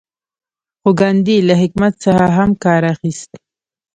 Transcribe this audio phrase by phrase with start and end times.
[0.81, 3.31] خو ګاندي له حکمت څخه هم کار اخیست.